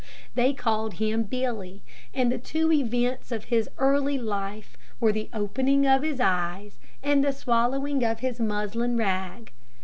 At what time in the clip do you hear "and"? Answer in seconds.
2.11-2.31, 7.03-7.23